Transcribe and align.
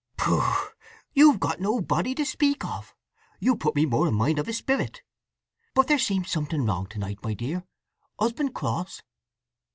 "Pshoo—you've 0.17 1.39
got 1.39 1.59
no 1.61 1.79
body 1.79 2.15
to 2.15 2.25
speak 2.25 2.65
of! 2.65 2.95
You 3.39 3.55
put 3.55 3.75
me 3.75 3.85
more 3.85 4.07
in 4.07 4.15
mind 4.15 4.39
of 4.39 4.47
a 4.47 4.51
sperrit. 4.51 5.03
But 5.75 5.85
there 5.89 5.99
seems 5.99 6.31
something 6.31 6.65
wrong 6.65 6.87
to 6.87 6.97
night, 6.97 7.19
my 7.21 7.35
dear. 7.35 7.65
Husband 8.19 8.55
cross?" 8.55 9.03